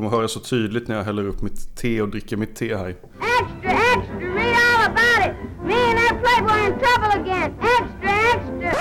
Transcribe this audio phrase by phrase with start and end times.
[0.00, 2.88] kommer höra så tydligt när jag häller upp mitt te och dricker mitt te här.
[2.88, 5.34] Extra, extra, read all about it.
[5.64, 7.54] Me and that playboy in trouble again.
[7.60, 8.72] Extra, extra.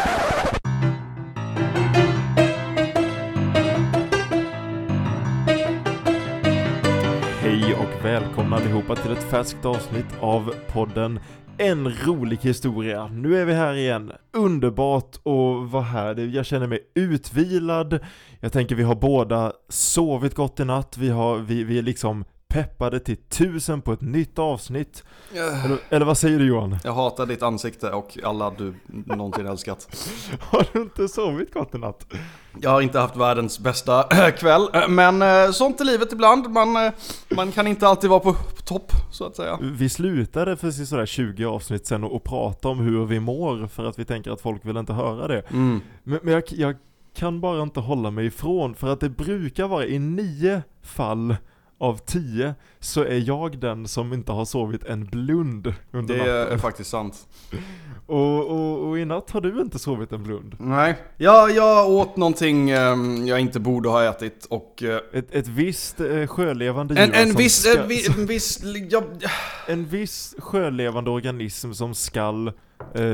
[7.42, 11.20] Hej och välkomna allihopa till ett färskt avsnitt av podden
[11.62, 13.08] en rolig historia.
[13.08, 14.12] Nu är vi här igen.
[14.34, 16.20] Underbart att vara här.
[16.36, 18.00] Jag känner mig utvilad.
[18.40, 20.98] Jag tänker vi har båda sovit gott i natt.
[20.98, 25.04] Vi, har, vi, vi är liksom peppade till tusen på ett nytt avsnitt.
[25.34, 26.78] Eller, eller vad säger du Johan?
[26.84, 29.88] Jag hatar ditt ansikte och alla du någonsin älskat.
[30.40, 32.14] Har du inte sovit gott i natt?
[32.62, 34.04] Jag har inte haft världens bästa
[34.38, 36.50] kväll, men eh, sånt är livet ibland.
[36.50, 36.94] Man, eh,
[37.36, 38.34] man kan inte alltid vara på
[38.66, 39.60] topp, så att säga.
[39.62, 43.86] Vi slutade för sådär 20 avsnitt sen och, och prata om hur vi mår för
[43.86, 45.44] att vi tänker att folk vill inte höra det.
[45.50, 45.82] Mm.
[46.04, 46.76] Men, men jag, jag
[47.14, 51.36] kan bara inte hålla mig ifrån för att det brukar vara i nio fall
[51.80, 56.54] av tio så är jag den som inte har sovit en blund under Det natten.
[56.54, 57.28] är faktiskt sant.
[58.06, 60.56] Och, och, och i natt har du inte sovit en blund.
[60.60, 60.96] Nej.
[61.18, 64.84] Ja, jag åt någonting eh, jag inte borde ha ätit och...
[64.84, 67.56] Eh, Ett, ett visst eh, sjölevande djur en, en som viss...
[67.62, 68.64] ska, En, vi- en viss...
[69.68, 72.52] En viss sjölevande organism som skall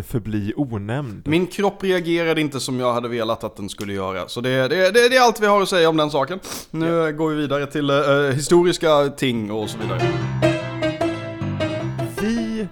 [0.07, 1.27] förbli onämnd.
[1.27, 4.27] min kropp reagerade inte som jag hade velat att den skulle göra.
[4.27, 6.39] Så det, det, det, det är allt vi har att säga om den saken.
[6.71, 7.95] Nu går vi vidare till eh,
[8.33, 10.01] historiska ting och så vidare.
[12.21, 12.67] Vi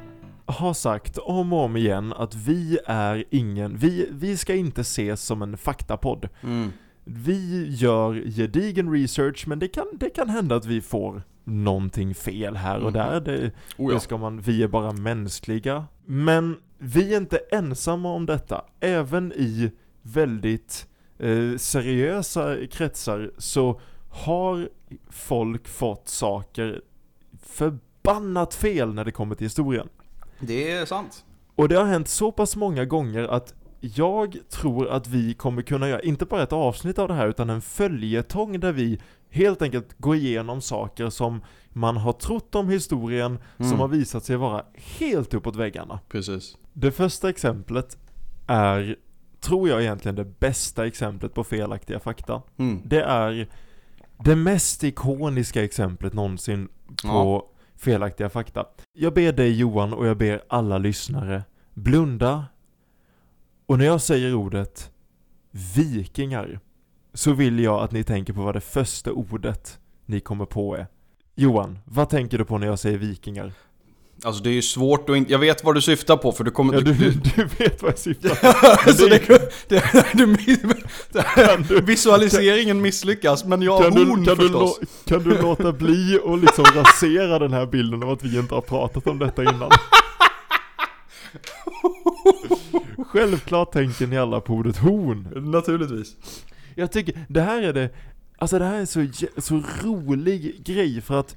[0.45, 5.22] har sagt om och om igen att vi är ingen, vi, vi ska inte ses
[5.22, 6.30] som en faktapodd.
[6.44, 6.72] Mm.
[7.04, 12.56] Vi gör gedigen research men det kan, det kan hända att vi får någonting fel
[12.56, 12.94] här och Mhm.
[12.94, 13.22] där.
[13.22, 14.00] Det, Oh ja.
[14.00, 15.86] ska man, vi är bara mänskliga.
[16.06, 18.66] Men vi är inte ensamma om detta.
[18.80, 20.88] Även i väldigt
[21.20, 24.70] eh, seriösa kretsar så har
[25.09, 26.81] folk fått saker
[27.42, 29.90] förbannat fel när det kommer till historien.
[30.40, 31.25] Det är sant.
[31.56, 33.53] Och det har hänt så pass många gånger att
[33.95, 37.49] jag tror att vi kommer kunna göra, inte bara ett avsnitt av det här, utan
[37.49, 38.99] en följetong där vi
[39.29, 43.79] helt enkelt går igenom saker som man har trott om historien, som Mm.
[43.79, 44.66] har visat sig vara
[44.99, 45.99] helt uppåt väggarna.
[46.09, 46.57] Precis.
[46.73, 47.97] Det första exemplet
[48.47, 48.95] är,
[49.39, 52.41] tror jag egentligen det bästa exemplet på felaktiga fakta.
[52.57, 52.81] Mm.
[52.85, 53.47] Det är
[54.23, 56.69] det mest ikoniska exemplet någonsin
[57.03, 57.45] på
[57.77, 58.65] felaktiga fakta.
[58.94, 62.45] Jag ber dig Johan och jag ber alla lyssnare blunda
[63.73, 64.91] och när jag säger ordet
[65.75, 66.59] vikingar
[67.13, 70.88] så vill jag att ni tänker på vad det första ordet ni kommer på är.
[71.35, 73.51] Johan, vad tänker du på när jag säger vikingar?
[74.23, 75.31] Alltså det är ju svårt att inte...
[75.31, 76.73] Jag vet vad du syftar på för du kommer...
[76.73, 78.67] Ja, du, du, du vet vad jag syftar på.
[78.89, 84.38] alltså det- det, det, du, du- visualiseringen misslyckas men jag har Kan du, horn kan,
[84.38, 84.79] du förstås.
[84.81, 88.53] lå, kan du låta bli och liksom rasera den här bilden av att vi inte
[88.56, 89.69] har pratat om detta innan?
[93.07, 95.51] Självklart tänker ni alla på ordet horn.
[95.51, 96.16] Naturligtvis.
[96.75, 97.89] Jag tycker, det här är det,
[98.38, 99.07] alltså det här är så,
[99.41, 101.35] så rolig grej för att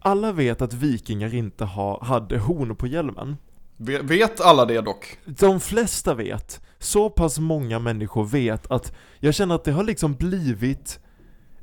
[0.00, 3.36] alla vet att vikingar inte ha, hade horn på hjälmen.
[3.76, 5.18] Ve- Vet alla det dock?
[5.24, 10.14] De flesta vet, så pass många människor vet att jag känner att det har liksom
[10.14, 11.00] blivit,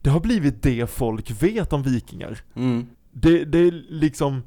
[0.02, 2.40] det har blivit det folk vet om vikingar.
[2.56, 2.88] Mm.
[3.12, 4.44] Det, det är liksom,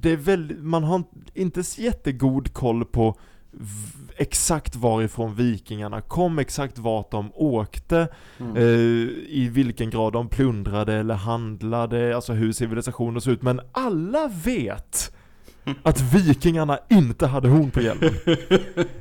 [0.00, 1.02] det är väldigt, man har
[1.34, 3.18] inte jättegod koll på
[4.16, 8.08] exakt varifrån vikingarna kom, exakt vart de åkte,
[8.38, 8.56] Mm.
[8.56, 8.62] eh,
[9.28, 15.12] i vilken grad de plundrade eller handlade, alltså hur civilisationen såg ut, men alla vet
[15.82, 18.14] att vikingarna inte hade horn på hjälmen.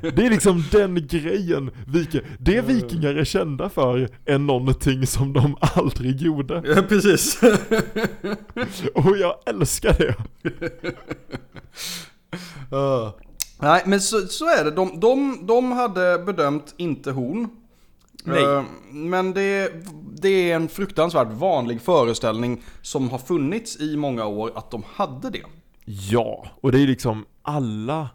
[0.01, 5.56] Det är liksom den grejen, viking, det vikingar är kända för är någonting som de
[5.62, 6.63] aldrig gjorde.
[6.75, 7.39] Ja, precis.
[8.95, 10.16] Och jag älskar det.
[13.59, 13.69] Uh.
[13.69, 17.50] Nej men så, så är det, de, de, de hade bedömt inte horn.
[18.23, 18.44] Nej.
[18.44, 19.72] Eh, men det,
[20.22, 25.30] det är en fruktansvärt vanlig föreställning som har funnits i många år att de hade
[25.30, 25.44] det.
[25.86, 28.09] Ja, och det är liksom alla,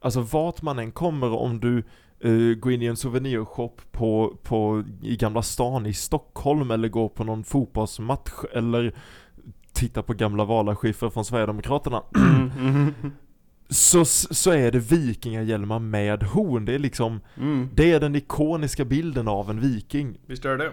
[0.00, 1.78] alltså vart man än kommer om du
[2.20, 7.08] eh, går in i en souvenirshop på, på, i Gamla stan i Stockholm eller går
[7.08, 8.94] på någon fotbollsmatch eller
[9.72, 12.02] tittar på gamla valaffischer från Sverigedemokraterna
[13.68, 17.68] så, så är det vikingahjälmar med horn, det är liksom, Mm.
[17.74, 20.18] det är den ikoniska bilden av en viking.
[20.26, 20.72] Visst är det?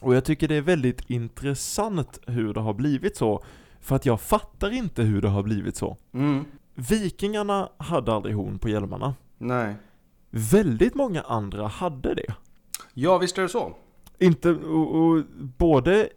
[0.00, 3.44] Och jag tycker det är väldigt intressant hur det har blivit så,
[3.80, 5.96] för att jag fattar inte hur det har blivit så.
[6.12, 6.44] Mm.
[6.74, 9.14] Vikingarna hade aldrig horn på hjälmarna.
[9.38, 9.74] Nej.
[10.30, 12.34] Väldigt många andra hade det.
[12.94, 13.76] Ja visst är det så.
[14.18, 15.22] Inte, och, och
[15.58, 16.08] både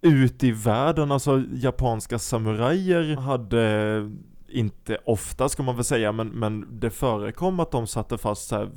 [0.00, 4.10] ut i världen, alltså japanska samurajer hade
[4.48, 8.56] inte ofta ska man väl säga, men, men det förekom att de satte fast så
[8.56, 8.70] här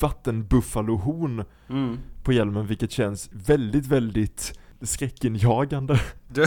[0.00, 1.98] vattenbuffalohorn Mm.
[2.22, 6.00] på hjälmen, vilket känns väldigt, väldigt skräckinjagande.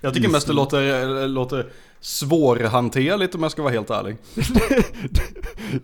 [0.00, 1.66] Jag tycker mest det låter, eh, låter
[2.00, 4.16] svårhanterligt om jag ska vara helt ärlig.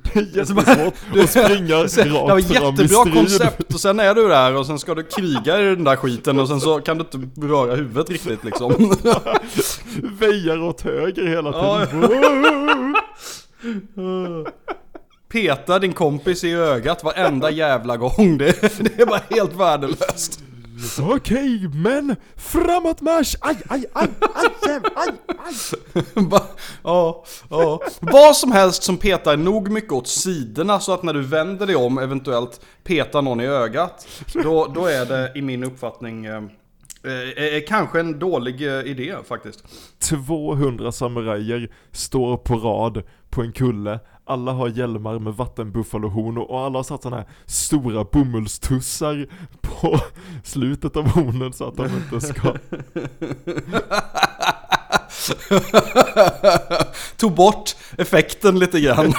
[0.02, 0.94] Det är jättesvårt
[1.24, 3.14] att springa Det var rakt fram i jättebra strid.
[3.14, 6.38] koncept och sen är du där och sen ska du kriga i den där skiten
[6.38, 8.72] och sen så kan du inte röra huvudet riktigt liksom.
[10.18, 12.96] Väjar åt höger hela Ja, tiden.
[15.32, 18.38] Peta din kompis i ögat varenda jävla gång.
[18.38, 20.40] Det, det är bara helt värdelöst.
[21.00, 23.36] Okej, men framåt marsch!
[23.40, 25.12] Aj, aj, aj, aj, aj, aj!
[26.84, 27.80] Ja, ja.
[28.00, 31.76] Vad som helst som petar nog mycket åt sidorna så att när du vänder dig
[31.76, 34.08] om eventuellt petar någon i ögat.
[34.32, 36.42] Då, då är det i min uppfattning eh,
[37.36, 39.64] eh, kanske en dålig eh, idé faktiskt.
[39.98, 44.00] 200 samurajer står på rad på en kulle.
[44.26, 49.26] Alla har hjälmar med vattenbuffalohorn och alla har satt sådana här stora bomullstussar
[49.60, 50.00] på
[50.42, 52.54] slutet av hornen så att de inte ska...
[57.16, 59.06] Tog bort effekten lite grann.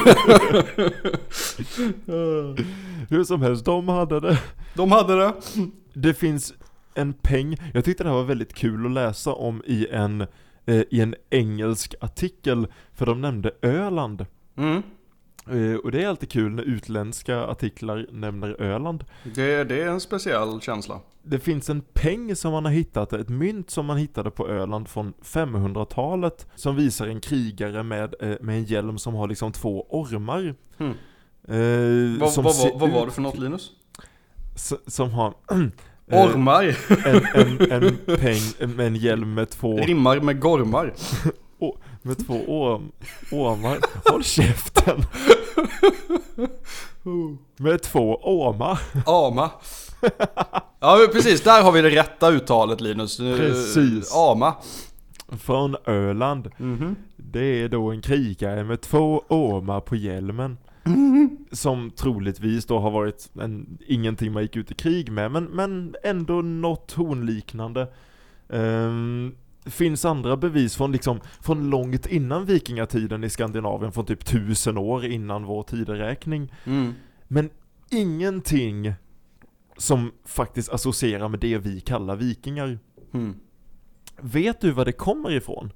[3.09, 4.39] Hur som helst, de hade det.
[4.73, 5.33] De hade det.
[5.93, 6.53] Det finns
[6.93, 10.21] en peng, jag tyckte det här var väldigt kul att läsa om i en,
[10.65, 14.25] eh, i en engelsk artikel, för de nämnde Öland.
[14.57, 14.83] Mm.
[15.49, 19.03] Eh, och det är alltid kul när utländska artiklar nämner Öland.
[19.23, 20.99] Det, det är en speciell känsla.
[21.23, 24.87] Det finns en peng som man har hittat, ett mynt som man hittade på Öland
[24.87, 29.85] från 500-talet Som visar en krigare med, eh, med en hjälm som har liksom två
[29.89, 30.89] ormar Hmm.
[31.47, 33.71] eh, Vad, vad, vad, vad var det för något Linus?
[34.87, 35.27] Som har
[36.07, 36.77] eh, Ormar.
[37.05, 37.25] en,
[37.71, 40.93] en, en peng med en hjälm med två, Rimmar med gormar.
[42.05, 42.91] med två orm,
[43.31, 43.77] ormar
[44.11, 45.03] Håll käften!
[47.57, 49.51] Med två ormar Ama.
[50.79, 53.19] Ja men precis, där har vi det rätta uttalet Linus.
[53.19, 54.15] Nu- Precis.
[54.15, 54.53] Ama.
[55.39, 56.95] från Öland Mhm.
[57.17, 60.57] Det är då en krigare med två ormar på hjälmen.
[61.51, 65.95] Som troligtvis då har varit en, ingenting man gick ut i krig med, men, men
[66.03, 67.87] ändå något hornliknande.
[68.47, 69.35] Um,
[69.65, 75.06] finns andra bevis från liksom, från långt innan vikingatiden i Skandinavien, från typ tusen år
[75.06, 76.53] innan vår tideräkning.
[76.65, 76.94] Mm.
[77.27, 77.50] Men
[77.89, 78.94] ingenting
[79.77, 82.79] som faktiskt associerar med det vi kallar vikingar.
[83.12, 83.35] Mm.
[84.21, 85.71] Vet du var det kommer ifrån?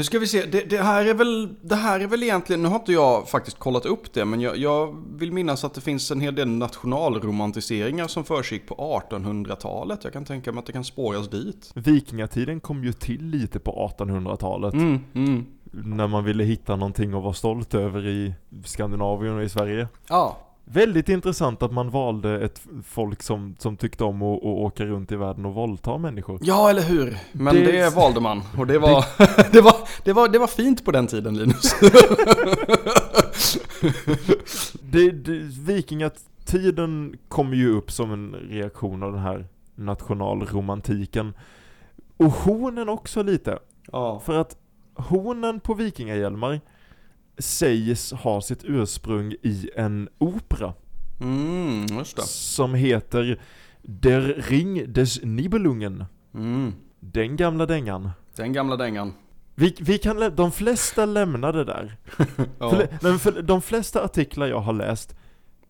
[0.00, 2.68] Nu ska vi se, det, det, här är väl, det här är väl egentligen, nu
[2.68, 6.10] har inte jag faktiskt kollat upp det, men jag, jag vill minnas att det finns
[6.10, 10.04] en hel del nationalromantiseringar som försiggick på 1800-talet.
[10.04, 11.72] Jag kan tänka mig att det kan spåras dit.
[11.74, 14.74] Vikingatiden kom ju till lite på 1800-talet.
[14.74, 15.46] Mm, mm.
[15.72, 19.88] När man ville hitta någonting att vara stolt över i Skandinavien och i Sverige.
[20.08, 24.84] Ja, Väldigt intressant att man valde ett folk som, som tyckte om att, att åka
[24.84, 26.38] runt i världen och våldta människor.
[26.42, 27.16] ja eller hur.
[27.32, 28.42] Men Det- det, valde man.
[28.58, 29.04] Och det var,
[29.52, 29.74] det, var,
[30.04, 31.74] det, var, det var fint på den tiden Linus.
[34.82, 41.34] Det, det, vikingatiden kom ju upp som en reaktion av den här nationalromantiken.
[42.16, 43.58] Och hornen också lite.
[43.92, 44.20] ja.
[44.24, 44.56] För att
[44.94, 46.60] hornen på vikingahjälmar
[47.40, 50.74] sägs ha sitt ursprung i en opera.
[51.20, 52.04] Mm.
[52.26, 53.40] Som heter
[53.82, 56.04] Der Ring des Nibelungen.
[56.34, 56.72] Mm.
[57.00, 58.10] Den gamla dängan.
[58.36, 59.14] Den gamla dängan.
[59.54, 61.96] Vi, vi kan de flesta lämnar det där.
[62.58, 62.70] Ja.
[62.70, 65.16] För, men för de flesta artiklar jag har läst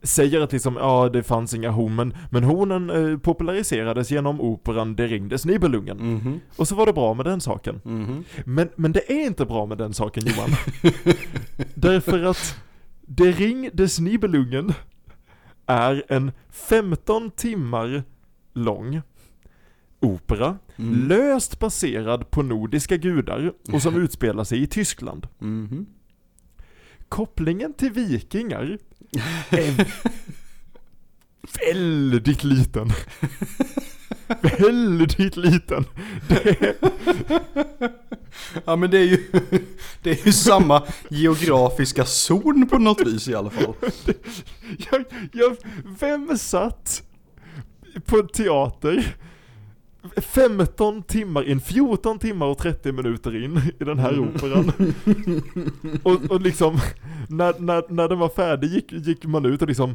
[0.02, 5.09] säger att liksom, ja det fanns inga horn, men, hornen eh, populariserades genom operan Der
[5.09, 5.97] Ring des Nibelungen.
[5.97, 7.80] Mhm, Och så var det bra med den saken.
[7.85, 8.25] mhm.
[8.45, 10.50] Men, men det är inte bra med den saken Johan.
[11.75, 12.57] Därför att
[13.07, 14.73] Der Ring des Nibelungen
[15.66, 18.02] är en 15 timmar
[18.54, 19.00] lång
[20.00, 21.09] opera, Mm.
[21.09, 25.26] löst baserad på nordiska gudar och som utspelar sig i Tyskland.
[25.38, 25.87] Mhm.
[27.09, 28.78] Kopplingen till vikingar
[29.50, 29.87] är
[31.75, 32.93] väldigt liten.
[34.59, 35.85] väldigt liten.
[36.29, 36.75] Det är,
[38.64, 39.31] Ja men det är ju,
[40.02, 43.75] det är ju samma geografiska zon på något vis i alla fall.
[44.90, 45.57] jag, jag,
[46.00, 47.02] vem satt
[48.07, 49.17] på teater
[50.16, 54.73] 15 timmar in, 14 timmar och 30 minuter in i den här operan.
[56.02, 56.78] och, och liksom,
[57.28, 59.95] när, när, när den var färdig gick, gick man ut och liksom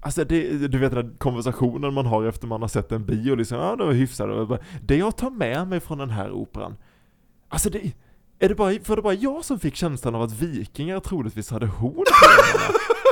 [0.00, 3.34] Alltså det, du vet den där konversationen man har efter man har sett en bio
[3.34, 6.76] liksom, ja det var hyfsat, det jag tar med mig från den här operan,
[7.48, 7.92] alltså det,
[8.38, 11.66] är det bara, var det bara jag som fick känslan av att vikingar troligtvis hade
[11.66, 12.02] horn på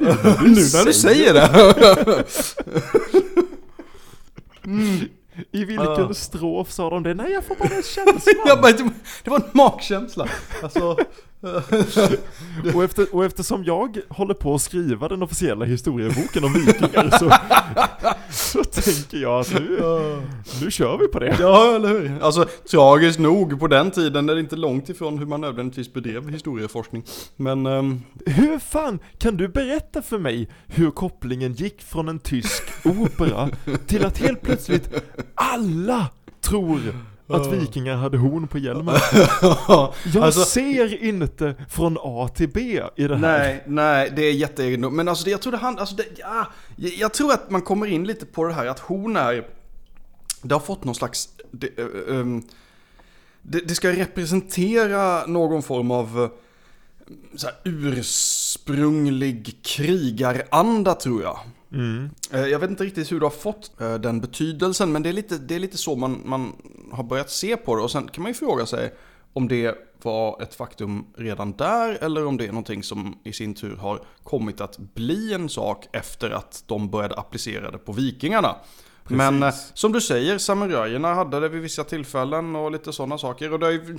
[0.00, 2.24] Ja, nu Nu när du säger det!
[5.52, 6.14] I vilken Ah.
[6.14, 7.14] strof sa de det?
[7.14, 8.56] Nej jag får bara en känsla.
[8.62, 8.72] bara,
[9.24, 10.28] det var en magkänsla.
[10.62, 10.98] Alltså,
[12.74, 17.32] och, efter, och eftersom jag håller på att skriva den officiella historieboken om vikingar så,
[18.30, 19.80] så tänker jag att nu,
[20.62, 21.36] nu kör vi på det.
[21.40, 22.22] ja, eller hur?
[22.22, 26.30] Alltså, tragiskt nog, på den tiden är det inte långt ifrån hur man nödvändigtvis bedrev
[26.30, 27.04] historieforskning.
[27.36, 32.62] Men, ehm, Hur fan kan du berätta för mig hur kopplingen gick från en tysk
[32.84, 33.50] opera
[33.86, 34.90] till att helt plötsligt
[35.34, 36.08] alla
[36.40, 36.80] tror
[37.28, 38.94] att vikingar hade horn på hjälmen?
[40.14, 43.38] Jag Alltså- ser inte från A till B i det här.
[43.38, 44.96] Nej, nej, det är jätteegendomligt.
[44.96, 47.86] Men alltså det, jag tror det han, alltså det, ja, jag, tror att man kommer
[47.86, 49.46] in lite på det här att hon är,
[50.42, 52.42] det har fått någon slags, det, öm,
[53.42, 56.30] det, det ska representera någon form av
[57.36, 61.38] så här, ursprunglig krigaranda tror jag.
[61.72, 62.10] Mm.
[62.32, 65.12] Eh, Jag vet inte riktigt hur du har fått eh, den betydelsen, men det är
[65.12, 66.52] lite, det är lite så man, man
[66.92, 67.82] har börjat se på det.
[67.82, 68.94] Och sen kan man ju fråga sig
[69.32, 73.54] om det var ett faktum redan där, eller om det är någonting som i sin
[73.54, 78.56] tur har kommit att bli en sak efter att de började applicera det på vikingarna.
[79.10, 83.52] Men eh, som du säger, samurajerna hade det vid vissa tillfällen och lite sådana saker.
[83.52, 83.98] Och det är ju,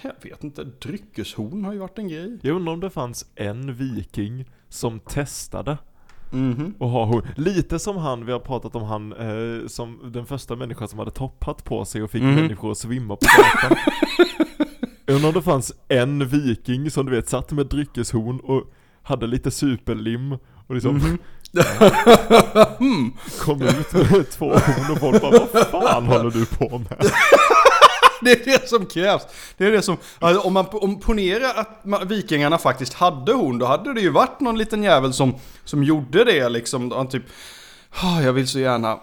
[0.00, 2.38] jag vet inte, dryckeshorn har ju varit en grej.
[2.42, 5.78] Jag undrar om det fanns en viking som testade
[6.32, 6.74] Mhm.
[6.80, 7.26] att ha horn.
[7.36, 11.10] Lite som han, vi har pratat om han, eh, som den första människan som hade
[11.10, 12.34] topphatt på sig och fick Mhm.
[12.34, 13.76] människor att svimma på gatan.
[15.06, 18.64] Undrar om det fanns en viking som du vet satt med dryckeshorn och
[19.02, 20.32] hade lite superlim
[20.66, 21.18] och liksom Mhm.
[23.40, 27.10] kom ut med två horn och folk bara vad fan håller du på med?
[28.24, 29.22] Det är det som krävs.
[29.56, 33.58] Det är det som, alltså, om man om ponerar att ma- vikingarna faktiskt hade horn,
[33.58, 35.34] då hade det ju varit någon liten jävel som,
[35.64, 36.90] som gjorde det liksom.
[36.92, 37.22] Han typ,
[37.90, 38.98] "Ah, jag vill så gärna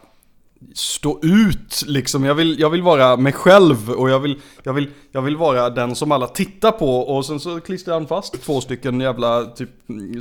[0.74, 2.24] stå ut liksom.
[2.26, 5.70] Jag vill, jag vill vara mig själv och jag vill, jag, vill, jag vill vara
[5.70, 7.00] den som alla tittar på.
[7.00, 9.70] Och sen så klistrar han fast två stycken jävla typ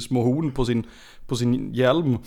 [0.08, 0.86] små horn på sin,
[1.26, 2.18] på sin hjälm.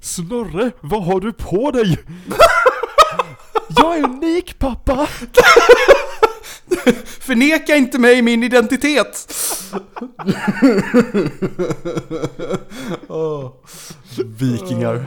[0.00, 1.98] Snorre, vad har du på dig?
[3.76, 5.08] Jag är unik pappa!
[7.04, 9.34] Förneka inte mig min identitet!
[13.08, 13.52] Åh,
[14.24, 15.06] Vikingar.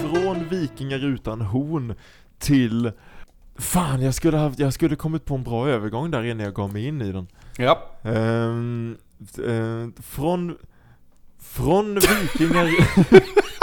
[0.00, 1.94] Från vikingar utan horn
[2.38, 2.92] till
[3.56, 6.72] Fan, jag skulle, ha, jag skulle kommit på en bra övergång där innan jag gav
[6.72, 7.26] mig in i den.
[7.56, 7.90] Ja.
[8.02, 8.96] Ehm,
[9.46, 10.56] eh, från,
[11.40, 12.68] från vikingar...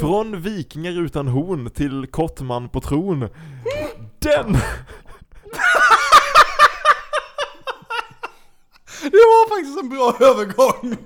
[0.00, 3.28] från vikingar utan horn till kottman på tron.
[4.18, 4.56] Den!
[9.02, 10.96] Det var faktiskt en bra övergång.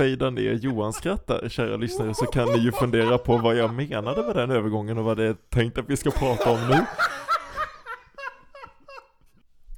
[0.00, 4.22] Fejdar ner Johan skrattar, kära lyssnare, så kan ni ju fundera på vad jag menade
[4.22, 6.84] med den övergången och vad det är tänkt att vi ska prata om nu.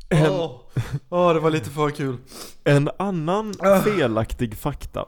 [0.09, 0.61] En, Åh,
[1.09, 2.17] Åh, det var lite för kul.
[2.65, 5.05] en annan felaktig fakta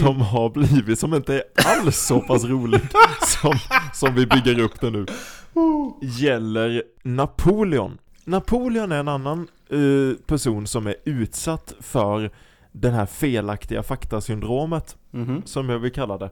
[0.00, 2.80] som har blivit, som inte är alls så pass rolig
[3.22, 3.58] som,
[3.94, 5.06] som vi bygger upp det nu,
[6.02, 7.98] gäller Napoleon.
[8.24, 12.30] Napoleon är en annan eh, person som är utsatt för
[12.80, 15.42] den här felaktiga faktasyndromet, Mhm.
[15.44, 16.30] som jag vill kalla det.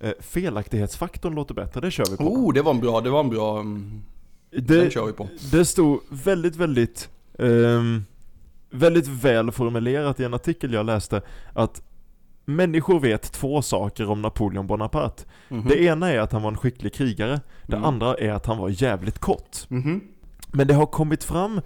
[0.00, 2.24] Eh, felaktighetsfaktorn låter bättre, det kör vi på.
[2.24, 3.60] Oh, det var en bra, det var en bra...
[3.60, 4.02] mm,
[4.50, 5.28] Den det, kör vi på.
[5.52, 7.08] det stod väldigt, väldigt,
[7.38, 8.04] ehm,
[8.70, 11.22] väldigt väl formulerat i en artikel jag läste
[11.52, 11.82] att
[12.44, 15.24] människor vet två saker om Napoleon Bonaparte.
[15.48, 15.68] Mhm.
[15.68, 17.84] Det ena är att han var en skicklig krigare, det Mm.
[17.88, 19.56] andra är att han var jävligt kort.
[19.68, 20.00] Mhm.
[20.48, 21.60] Men det har kommit fram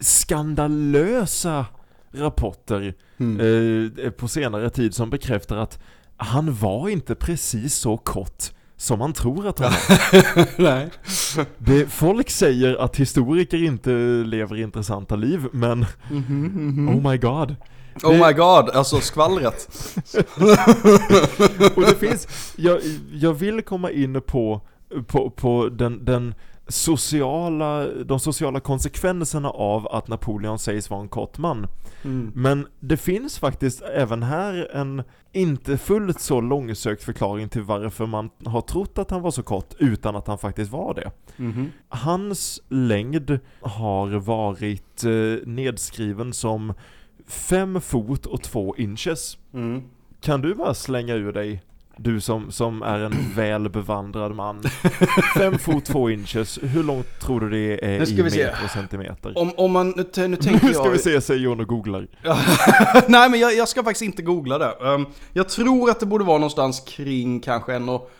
[0.00, 1.66] skandalösa
[2.14, 3.90] rapporter Mm.
[4.04, 5.78] eh, på senare tid som bekräftar att
[6.16, 8.44] han var inte precis så kort
[8.76, 10.62] som man tror att han var.
[10.62, 10.90] Nej.
[11.58, 13.90] Det, folk säger att historiker inte
[14.26, 15.82] lever intressanta liv, men
[16.88, 17.56] oh my god.
[18.02, 19.68] Oh Det- my god, alltså skvallret.
[21.76, 22.78] Och det finns, jag,
[23.12, 24.60] jag vill komma in på
[25.06, 26.34] på, på den, den
[26.70, 31.66] sociala, de sociala konsekvenserna av att Napoleon sägs vara en kort man.
[32.04, 32.32] Mm.
[32.34, 38.30] Men det finns faktiskt även här en inte fullt så långsökt förklaring till varför man
[38.44, 41.10] har trott att han var så kort utan att han faktiskt var det.
[41.36, 41.72] Mhm.
[41.88, 46.74] Hans längd har varit eh, nedskriven som
[47.26, 49.38] 5 fot och 2 inches.
[49.54, 49.82] Mm.
[50.20, 51.62] Kan du bara slänga ur dig,
[52.02, 54.62] du som, som är en väl bevandrad man.
[55.36, 58.44] 5 fot 2 inches, hur långt tror du det är Nu i ska vi se.
[58.44, 59.38] meter och centimeter?
[59.38, 60.90] Om, om man, nu, t- nu tänker Nu ska jag...
[60.90, 62.06] vi se, säger Jon och googlar.
[63.10, 64.72] Nej men jag, jag ska faktiskt inte googla det.
[64.94, 68.10] Ehm, jag tror att det borde vara någonstans kring kanske en och,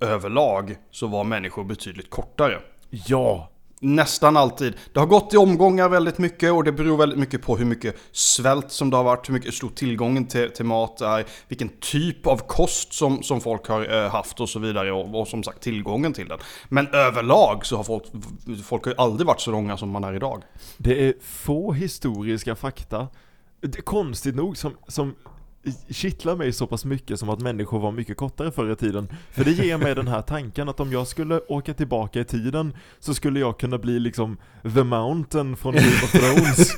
[0.00, 2.60] överlag, så var människor betydligt kortare.
[2.90, 3.50] Ja.
[3.80, 4.74] Nästan alltid.
[4.92, 7.96] Det har gått i omgångar väldigt mycket och det beror väldigt mycket på hur mycket
[8.12, 12.26] svält som det har varit, hur mycket stor tillgången till, till mat är, vilken typ
[12.26, 15.60] av kost som, som folk har eh, haft och så vidare och, och som sagt
[15.62, 16.38] tillgången till den.
[16.68, 18.04] Men överlag så har folk,
[18.64, 20.42] folk har ju aldrig varit så långa som man är idag.
[20.76, 23.08] Det är få historiska fakta,
[23.60, 25.14] det är konstigt nog, som, som
[25.90, 29.08] kittlar mig så pass mycket som att människor var mycket kortare förr i tiden.
[29.30, 32.76] För det ger mig den här tanken att om jag skulle åka tillbaka i tiden
[33.00, 34.36] så skulle jag kunna bli liksom
[34.74, 36.76] The Mountain från Game of Thrones.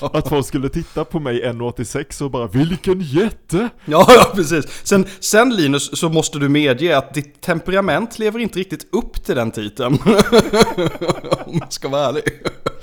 [0.14, 4.66] Att folk skulle titta på mig 1,86 och bara 'Vilken jätte!' Ja, ja precis.
[4.82, 9.34] Sen, sen Linus så måste du medge att ditt temperament lever inte riktigt upp till
[9.34, 9.98] den titeln.
[11.46, 12.22] Om man ska vara ärlig.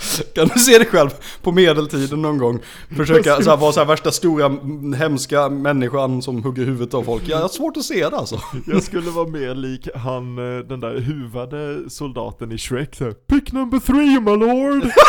[0.35, 1.09] Kan du se dig själv
[1.41, 2.59] på medeltiden någon gång?
[2.97, 4.57] Försöka så här, vara så här värsta stora
[4.97, 7.23] hemska människan som hugger huvudet av folk.
[7.25, 8.39] Jag har svårt att se det alltså.
[8.67, 13.11] Jag skulle vara mer lik han, eh, den där huvade soldaten i Shrek så här,
[13.11, 14.91] Pick number three my lord!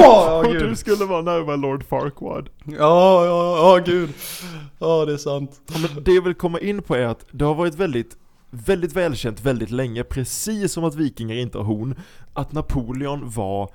[0.00, 2.48] Ja, Och du skulle vara närmare Lord Farquaad.
[2.64, 4.10] Ja, ja, ja, gud.
[4.78, 5.60] Ja, det är sant.
[5.72, 8.16] Ja, men det jag vill komma in på är att det har varit väldigt,
[8.50, 11.94] väldigt välkänt väldigt länge, precis som att vikingar inte har horn,
[12.32, 13.70] att Napoleon var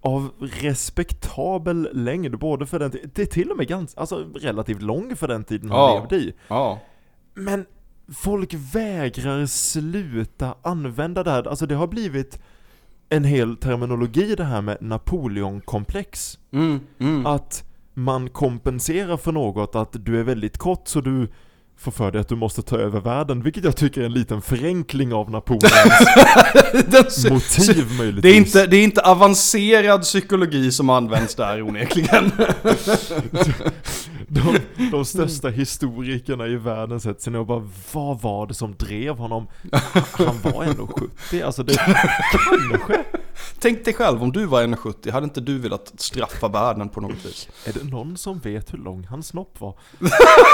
[0.00, 4.82] av respektabel längd, både för den tiden, det är till och med ganska, alltså relativt
[4.82, 5.98] lång för den tiden han Ja.
[6.00, 6.32] levde i.
[6.48, 6.78] Ja.
[7.34, 7.66] Men
[8.14, 12.38] folk vägrar sluta använda det här, alltså det har blivit
[13.08, 16.38] en hel terminologi det här med Napoleonkomplex.
[16.52, 17.26] Mm, mm.
[17.26, 17.64] Att
[17.94, 21.28] man kompenserar för något, att du är väldigt kort så du
[21.78, 24.42] får för dig att du måste ta över världen, vilket jag tycker är en liten
[24.42, 28.22] förenkling av Napoleons motiv möjligtvis.
[28.22, 32.32] Det är, inte, det är inte avancerad psykologi som används där onekligen.
[34.30, 34.58] De,
[34.90, 39.16] de största historikerna i världen sätter sig ner och bara Vad var det som drev
[39.16, 39.46] honom?
[40.12, 43.04] Han var ändå 70, alltså det kanske
[43.58, 47.24] Tänk dig själv om du var 1,70, hade inte du velat straffa världen på något
[47.26, 47.48] vis?
[47.64, 49.74] Är det någon som vet hur lång hans snopp var?
[49.98, 50.44] Det hade varit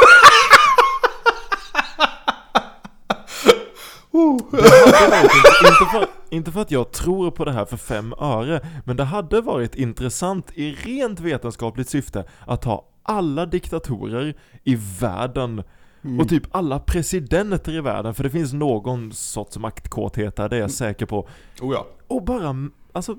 [4.13, 8.97] int- inte, för, inte för att jag tror på det här för fem öre, men
[8.97, 15.62] det hade varit intressant i rent vetenskapligt syfte att ha alla diktatorer i världen
[16.05, 16.20] Mm.
[16.20, 20.61] Och typ alla presidenter i världen, för det finns någon sorts maktkåthet där, det är
[20.61, 21.29] jag säker på.
[21.61, 21.87] Oh ja.
[22.09, 23.16] Och bara, alltså,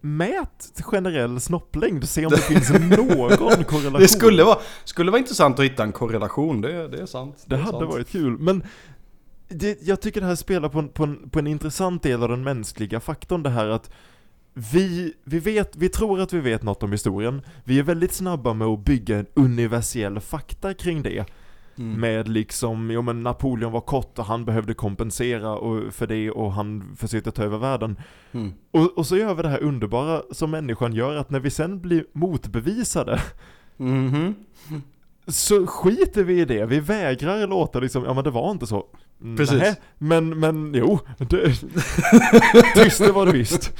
[0.00, 4.00] mät generell snopplängd, se om det finns någon korrelation.
[4.00, 7.44] Det skulle vara, skulle vara intressant att hitta en korrelation, det, det är sant.
[7.46, 7.92] Det är hade sant.
[7.92, 8.62] varit kul, men
[9.48, 12.28] det, jag tycker det här spelar på en, på, en, på en intressant del av
[12.28, 13.90] den mänskliga faktorn det här att
[14.54, 18.52] vi, vi vet, vi tror att vi vet något om historien, vi är väldigt snabba
[18.52, 21.24] med att bygga en universell fakta kring det.
[21.78, 22.00] Mm.
[22.00, 26.52] Med liksom, jo men Napoleon var kort och han behövde kompensera och, för det och
[26.52, 27.96] han försökte ta över världen.
[28.32, 28.52] Mm.
[28.70, 31.80] Och, och så gör vi det här underbara som människan gör att när vi sen
[31.80, 33.20] blir motbevisade
[33.76, 34.34] Mhm.
[35.26, 38.86] så skiter vi i det, vi vägrar låta liksom, ja men det var inte så.
[39.24, 39.58] Mm, Precis.
[39.58, 41.54] nähä, men, men jo, det,
[42.74, 43.72] tyst det var det visst.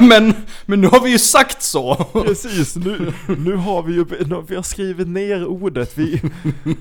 [0.00, 0.34] men,
[0.66, 1.94] men nu har vi ju sagt så!
[2.12, 6.22] Precis, nu, nu har vi ju, nu, vi har skrivit ner ordet, vi...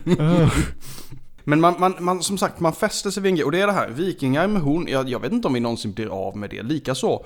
[0.05, 0.49] Ugh.
[1.49, 3.45] Men man, man, man, som sagt, man fäster sig vid en grej.
[3.45, 5.93] Och det är det här, vikingar med horn, jag, jag vet inte om vi någonsin
[5.93, 6.63] blir av med det.
[6.63, 7.25] Likaså,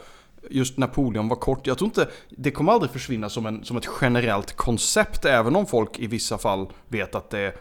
[0.49, 1.67] just Napoleon var kort.
[1.67, 5.25] Jag tror inte, det kommer aldrig försvinna som, en, som ett generellt koncept.
[5.25, 7.53] Även om folk i vissa fall vet att det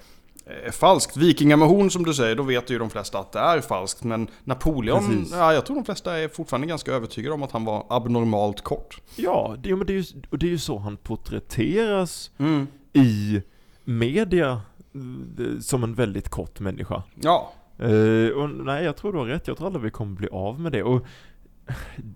[0.67, 1.17] är falskt.
[1.17, 4.05] Vikingar med horn som du säger, då vet ju de flesta att det är falskt.
[4.05, 5.33] Men Napoleon, Precis.
[5.33, 9.01] ja, jag tror de flesta är fortfarande ganska övertygade om att han var abnormalt kort.
[9.17, 12.67] Ja, det, men det, är ju, det är ju så han porträtteras Mm.
[12.93, 13.43] i
[13.85, 14.51] media
[14.95, 17.03] eh, som en väldigt kort människa.
[17.15, 19.49] Ja, Eh, och nej, jag tror du har rätt.
[19.49, 20.83] Jag tror aldrig vi kommer bli av med det.
[20.83, 21.07] Och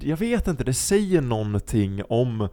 [0.00, 2.48] jag vet inte, det säger någonting om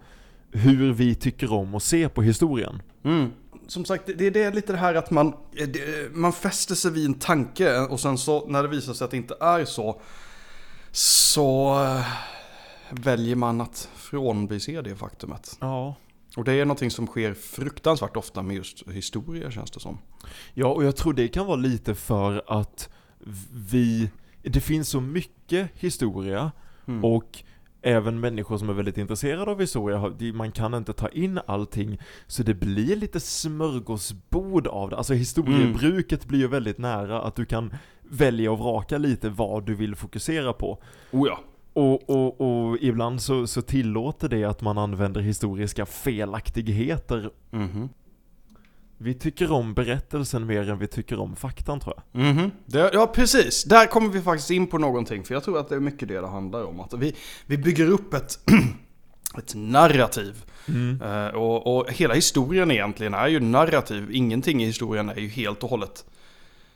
[0.52, 2.82] hur vi tycker om att se på historien.
[3.04, 3.30] Mm.
[3.72, 6.92] Som sagt, det, det är lite det här att man, eh, det, man fäster sig
[6.92, 10.02] vid en tanke och sen så när det visar sig att det inte är så
[10.92, 12.06] så eh,
[12.90, 15.58] väljer man att frånvisa det faktumet.
[15.60, 15.96] Ja.
[16.38, 19.98] Och det är någonting som sker fruktansvärt ofta med just historia känns det som.
[20.54, 22.90] Ja, och jag tror det kan vara lite för att
[23.72, 24.10] vi,
[24.42, 26.52] det finns så mycket historia
[26.88, 27.06] Mm.
[27.06, 27.44] och
[27.82, 32.44] även människor som är väldigt intresserade av historia, man kan inte ta in allting, så
[32.44, 34.98] det blir lite smörgåsbord av det.
[34.98, 39.76] Alltså historiebruket blir ju väldigt nära att du kan välja och vraka lite vad du
[39.76, 40.78] vill fokusera på.
[41.12, 41.40] Oh ja.
[41.74, 47.32] Och, och, och ibland så, så tillåter det att man använder historiska felaktigheter.
[47.52, 47.90] Mhm.
[49.04, 52.22] Vi tycker om berättelsen mer än vi tycker om faktan tror jag.
[52.22, 52.52] Mhm.
[52.66, 53.64] Det, ja, precis.
[53.64, 55.24] Där kommer vi faktiskt in på någonting.
[55.24, 56.80] För jag tror att det är mycket det det handlar om.
[56.80, 58.40] Att vi, vi bygger upp ett,
[59.38, 60.44] ett narrativ.
[61.04, 64.08] Eh, och, och hela historien egentligen är ju narrativ.
[64.12, 66.06] Ingenting i historien är ju helt och hållet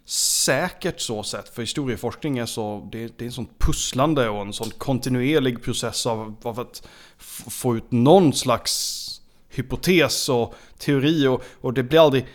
[0.06, 1.50] säkert så sett.
[1.50, 6.06] För historieforskning är så, det, det är en sån pusslande och en sån kontinuerlig process
[6.06, 6.88] av, av att
[7.48, 9.05] få ut någon slags
[9.56, 12.26] hypotes och teori och, och det blir aldrig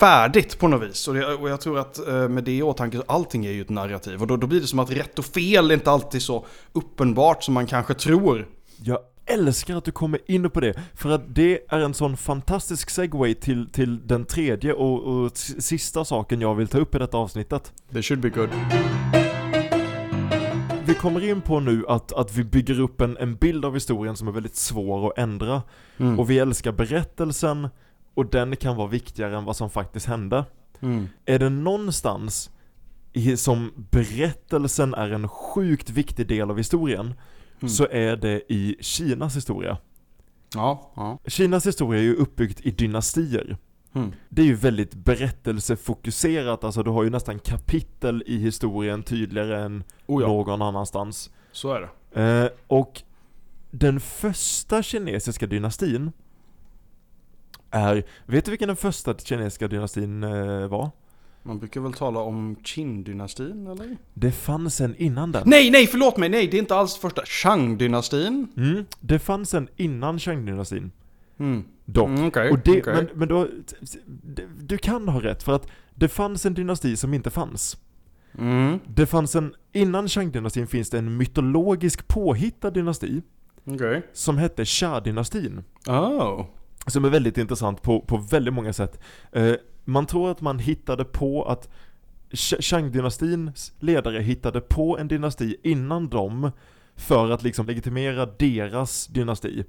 [0.00, 1.08] färdigt på något vis.
[1.08, 3.68] Och, det, och jag tror att eh, med det i åtanke, allting är ju ett
[3.68, 4.20] narrativ.
[4.20, 7.44] Och då, då blir det som att rätt och fel är inte alltid så uppenbart
[7.44, 8.48] som man kanske tror.
[8.82, 12.90] Jag älskar att du kommer in på det, för att det är en sån fantastisk
[12.90, 17.16] segway till, till den tredje och, och sista saken jag vill ta upp i detta
[17.16, 17.72] avsnittet.
[17.90, 18.50] Det should be good.
[20.96, 24.16] Vi kommer in på nu att, att vi bygger upp en, en bild av historien
[24.16, 25.62] som är väldigt svår att ändra.
[25.96, 26.18] Mm.
[26.18, 27.68] Och vi älskar berättelsen,
[28.14, 30.44] och den kan vara viktigare än vad som faktiskt hände.
[30.80, 31.08] Mm.
[31.24, 32.50] Är det någonstans
[33.12, 37.14] i, som berättelsen är en sjukt viktig del av historien,
[37.60, 37.68] Mm.
[37.68, 39.78] så är det i Kinas historia.
[40.54, 41.18] Ja, ja.
[41.26, 43.56] Kinas historia är ju uppbyggt i dynastier.
[43.96, 44.12] Mm.
[44.28, 49.84] Det är ju väldigt berättelsefokuserat, alltså du har ju nästan kapitel i historien tydligare än
[50.06, 51.30] Oh ja, någon annanstans.
[51.52, 52.22] så är det.
[52.22, 53.02] Eh, och
[53.70, 56.12] den första kinesiska dynastin
[57.70, 60.90] är, vet du vilken den första kinesiska dynastin eh, var?
[61.42, 63.96] Man brukar väl tala om Qin-dynastin eller?
[64.14, 65.42] Det fanns en innan den.
[65.46, 67.22] Nej, nej, förlåt mig, nej, det är inte alls första.
[67.22, 68.46] Shang-dynastin.
[68.56, 70.90] Mm, det fanns en innan Shang-dynastin.
[71.38, 71.64] Mm.
[71.84, 72.08] Dock.
[72.08, 72.94] Mm, okej, och det, okej.
[72.94, 73.48] men, men då,
[74.60, 77.76] du kan ha rätt för att det fanns en dynasti som inte fanns.
[78.38, 78.78] Mm.
[78.86, 83.22] Det fanns en, innan Shang-dynastin finns det en mytologisk påhittad dynasti
[83.64, 84.02] Okej.
[84.12, 85.64] som hette Xia-dynastin.
[85.86, 86.44] Oh.
[86.86, 89.00] Som är väldigt intressant på, på väldigt många sätt.
[89.32, 91.68] Eh, man tror att man hittade på att
[92.32, 96.50] Shang-dynastins ledare hittade på en dynasti innan dem
[96.96, 99.64] för att liksom legitimera deras dynasti.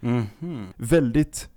[0.00, 0.66] Mhm.
[0.76, 1.48] Väldigt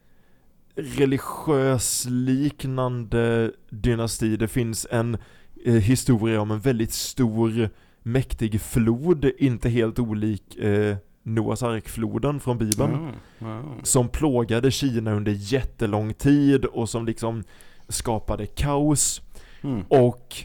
[0.75, 4.37] religiös liknande dynasti.
[4.37, 5.17] Det finns en
[5.65, 7.69] eh, historia om en väldigt stor
[8.03, 13.13] mäktig flod, inte helt olik eh, Noas arkfloden från bibeln Mm.
[13.59, 13.63] Mm.
[13.83, 17.43] som plågade Kina under jättelång tid och som liksom
[17.87, 19.21] skapade kaos
[19.61, 19.83] Mm.
[19.89, 20.35] och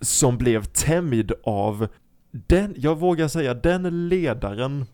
[0.00, 1.88] som blev tämjd av
[2.30, 4.84] den, jag vågar säga, den ledaren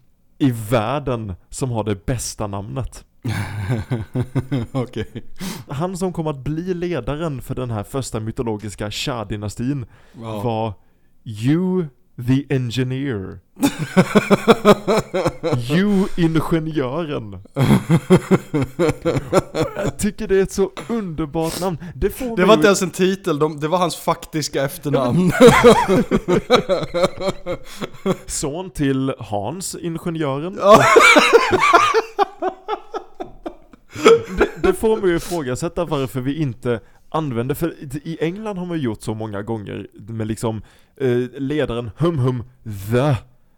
[0.43, 3.05] i världen som har det bästa namnet.
[4.73, 5.25] Okej.
[5.69, 9.87] Han som kom att bli ledaren för den här första mytologiska Shah-dynastin
[10.21, 10.41] Ja.
[10.43, 10.73] var
[11.25, 13.41] You the Engineer.
[15.71, 17.43] You Ingenjören.
[19.77, 21.79] Jag tycker det är ett så underbart namn.
[21.95, 25.33] Det får Det var inte ens en titel, de, det var hans faktiska efternamn.
[28.27, 30.57] Son till Hans, ingenjören.
[30.61, 30.83] Ja.
[34.39, 36.81] det, det får mig att ifrågasätta varför vi inte
[37.13, 40.63] använder, för i England har man gjort så många gånger med liksom
[40.97, 42.43] eh, ledaren hum hum
[42.93, 43.15] the.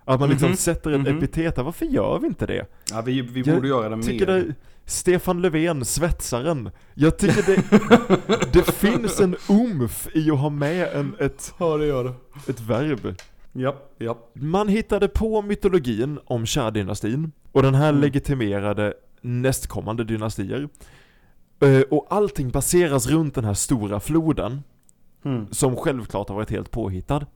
[0.06, 1.16] Att man liksom Mhm, sätter ett mhm.
[1.18, 2.66] epitet där, varför gör vi inte det?
[2.90, 4.34] Ja, vi, vi Jag borde göra det Tycker mer.
[4.34, 4.54] det,
[4.86, 6.70] Stefan Löfven, svetsaren.
[6.94, 11.86] Jag tycker det, det finns en umf i att ha med en, ett, Ja, det
[11.86, 12.12] gör det.
[12.52, 13.14] ett verb.
[13.52, 14.30] Japp, japp.
[14.34, 18.00] Man hittade på mytologin om Shah-dynastin och den här Mm.
[18.00, 20.68] legitimerade nästkommande dynastier.
[21.64, 24.62] Eh, Och allting baseras runt den här stora floden,
[25.24, 25.46] Mm.
[25.50, 27.26] som självklart har varit helt påhittad.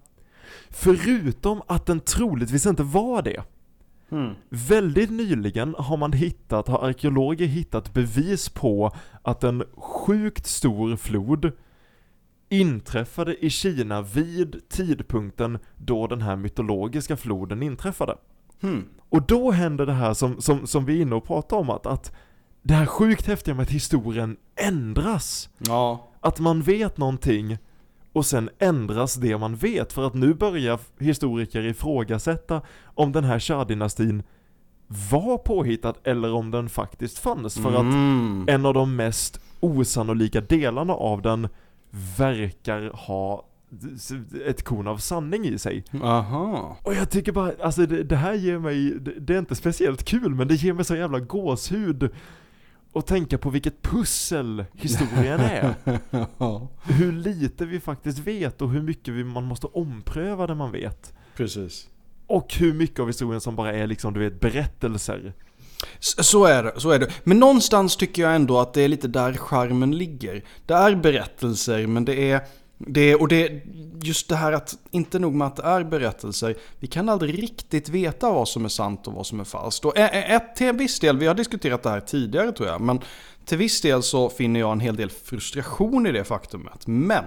[0.71, 3.43] Förutom att den troligtvis inte var det.
[4.11, 4.35] Mm.
[4.49, 8.91] Väldigt nyligen har man hittat, har arkeologer hittat bevis på
[9.23, 11.53] att en sjukt stor flod
[12.49, 18.17] inträffade i Kina vid tidpunkten då den här mytologiska floden inträffade.
[18.62, 18.85] Mm.
[19.09, 21.87] Och då händer det här som, som, som vi är inne och pratar om, att,
[21.87, 22.12] att
[22.62, 25.49] det här sjukt häftiga med att historien ändras.
[25.59, 26.09] Ja.
[26.21, 27.59] Att man vet någonting
[28.12, 29.92] och sen ändras det man vet.
[29.92, 34.23] För att nu börjar historiker ifrågasätta om den här Shah-dynastin
[35.11, 37.55] var påhittad eller om den faktiskt fanns.
[37.55, 38.44] För att Mm.
[38.49, 41.49] en av de mest osannolika delarna av den
[42.18, 43.44] verkar ha
[44.47, 45.85] ett korn av sanning i sig.
[46.03, 46.77] Aha.
[46.83, 50.05] Och jag tycker bara, alltså det, det här ger mig, det, det är inte speciellt
[50.05, 52.11] kul men det ger mig så jävla gåshud.
[52.92, 55.74] Och tänka på vilket pussel historien är.
[56.38, 56.68] ja.
[56.85, 61.12] hur lite vi faktiskt vet och hur mycket vi, man måste ompröva det man vet.
[61.37, 61.88] Precis.
[62.27, 65.33] Och hur mycket av historien som bara är liksom, du vet, berättelser.
[66.01, 67.11] Så är det, så är det.
[67.24, 70.44] Men någonstans tycker jag ändå att det är lite där charmen ligger.
[70.66, 72.40] Det är berättelser, men det är...
[72.79, 73.62] Det och det
[74.03, 77.88] just det här att, inte nog med att det är berättelser, vi kan aldrig riktigt
[77.88, 79.85] veta vad som är sant och vad som är falskt.
[79.85, 83.01] Och ett, till en viss del, vi har diskuterat det här tidigare tror jag, men
[83.45, 86.87] till viss del så finner jag en hel del frustration i det faktumet.
[86.87, 87.25] Men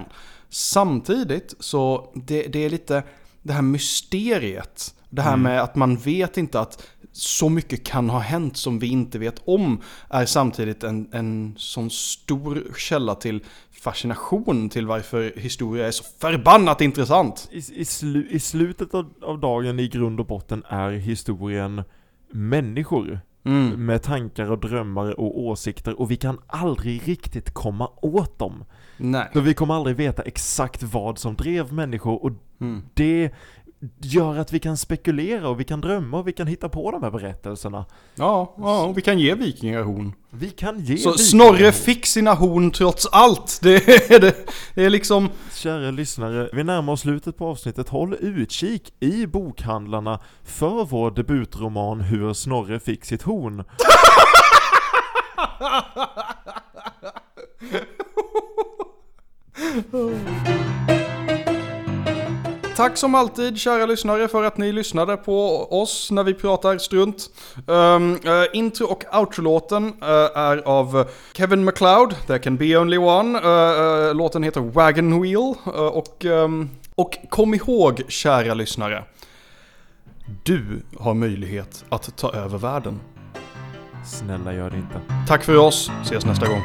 [0.50, 3.04] samtidigt så, det, det är lite
[3.42, 4.96] det här mysteriet.
[5.10, 8.88] Det här med att man vet inte att så mycket kan ha hänt som vi
[8.88, 15.88] inte vet om är samtidigt en, en sån stor källa till fascination till varför historia
[15.88, 17.50] är så förbannat intressant.
[17.52, 21.84] I, i, slu, i slutet av, av dagen i grund och botten är historien
[22.32, 23.20] människor.
[23.44, 23.86] Mm.
[23.86, 28.64] Med tankar och drömmar och åsikter och vi kan aldrig riktigt komma åt dem.
[28.98, 29.30] Nej.
[29.34, 32.82] För vi kommer aldrig veta exakt vad som drev människor och Mm.
[32.94, 33.32] det
[34.02, 37.04] gör att vi kan spekulera och vi kan drömma och vi kan hitta på de
[37.04, 37.86] här berättelserna.
[38.16, 40.14] Ja, ja, och vi kan ge vikingar horn.
[40.30, 43.60] Vi kan ge Så Snorre fick sina horn trots allt.
[43.62, 44.36] Det är, det,
[44.76, 45.30] det är liksom...
[45.54, 47.90] Kära lyssnare, vi närmar oss slutet på avsnittet.
[47.90, 53.64] Håll utkik i bokhandlarna för vår debutroman Hur Snorre fick sitt horn.
[62.82, 67.30] Tack som alltid kära lyssnare för att ni lyssnade på oss när vi pratar strunt.
[67.66, 73.40] Um, eh, intro och outro-låten eh, är av Kevin MacLeod, There Can Be Only One.
[73.40, 75.54] Eh, låten heter Wagon Wheel.
[75.94, 79.04] och, ehm, och kom ihåg kära lyssnare,
[80.44, 83.00] du har möjlighet att ta över världen.
[84.06, 85.02] Snälla gör det inte.
[85.28, 86.62] Tack för oss, ses nästa gång.